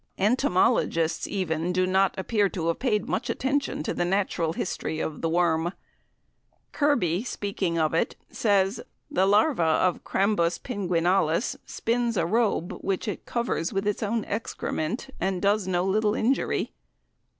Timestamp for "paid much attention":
2.79-3.83